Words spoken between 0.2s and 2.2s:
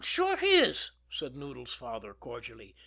he is," said Noodles' father